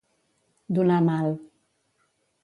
Donar 0.77 1.03
mal. 1.09 1.29